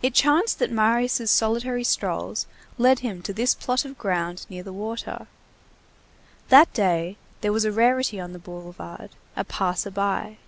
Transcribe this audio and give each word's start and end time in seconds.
It 0.00 0.14
chanced 0.14 0.60
that 0.60 0.70
Marius' 0.70 1.28
solitary 1.28 1.82
strolls 1.82 2.46
led 2.78 3.00
him 3.00 3.20
to 3.22 3.32
this 3.32 3.52
plot 3.52 3.84
of 3.84 3.98
ground, 3.98 4.46
near 4.48 4.62
the 4.62 4.72
water. 4.72 5.26
That 6.50 6.72
day, 6.72 7.16
there 7.40 7.52
was 7.52 7.64
a 7.64 7.72
rarity 7.72 8.20
on 8.20 8.32
the 8.32 8.38
boulevard, 8.38 9.10
a 9.34 9.42
passer 9.42 9.90
by. 9.90 10.38